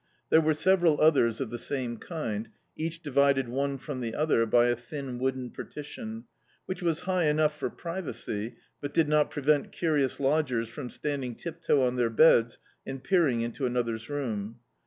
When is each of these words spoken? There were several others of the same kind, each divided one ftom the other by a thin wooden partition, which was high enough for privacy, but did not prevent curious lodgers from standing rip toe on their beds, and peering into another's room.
There 0.31 0.41
were 0.41 0.55
several 0.55 0.99
others 0.99 1.39
of 1.39 1.51
the 1.51 1.59
same 1.59 1.97
kind, 1.97 2.49
each 2.75 3.03
divided 3.03 3.47
one 3.47 3.77
ftom 3.77 4.01
the 4.01 4.15
other 4.15 4.47
by 4.47 4.65
a 4.69 4.75
thin 4.75 5.19
wooden 5.19 5.51
partition, 5.51 6.23
which 6.65 6.81
was 6.81 7.01
high 7.01 7.25
enough 7.25 7.55
for 7.55 7.69
privacy, 7.69 8.55
but 8.81 8.95
did 8.95 9.07
not 9.07 9.29
prevent 9.29 9.71
curious 9.71 10.19
lodgers 10.19 10.69
from 10.69 10.89
standing 10.89 11.37
rip 11.45 11.61
toe 11.61 11.83
on 11.83 11.97
their 11.97 12.09
beds, 12.09 12.57
and 12.83 13.03
peering 13.03 13.41
into 13.41 13.67
another's 13.67 14.09
room. 14.09 14.55